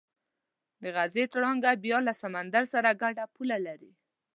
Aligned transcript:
د 0.81 0.83
غزې 0.95 1.23
تړانګه 1.33 1.71
بیا 1.83 1.97
له 2.07 2.13
سمندر 2.21 2.63
سره 2.73 2.89
ګډه 3.01 3.25
پوله 3.35 3.57
لري. 3.67 3.91